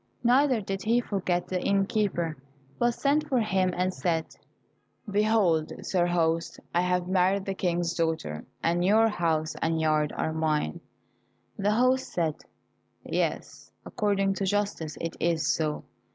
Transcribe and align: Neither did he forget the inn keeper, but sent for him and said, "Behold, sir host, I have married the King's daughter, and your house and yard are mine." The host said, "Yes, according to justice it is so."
Neither 0.23 0.61
did 0.61 0.81
he 0.81 0.99
forget 0.99 1.47
the 1.47 1.61
inn 1.61 1.85
keeper, 1.85 2.35
but 2.79 2.95
sent 2.95 3.29
for 3.29 3.39
him 3.39 3.71
and 3.77 3.93
said, 3.93 4.35
"Behold, 5.07 5.73
sir 5.85 6.07
host, 6.07 6.59
I 6.73 6.81
have 6.81 7.07
married 7.07 7.45
the 7.45 7.53
King's 7.53 7.93
daughter, 7.93 8.43
and 8.63 8.83
your 8.83 9.09
house 9.09 9.53
and 9.61 9.79
yard 9.79 10.11
are 10.17 10.33
mine." 10.33 10.79
The 11.55 11.73
host 11.73 12.11
said, 12.11 12.33
"Yes, 13.05 13.71
according 13.85 14.33
to 14.37 14.45
justice 14.45 14.97
it 14.99 15.15
is 15.19 15.45
so." 15.55 15.83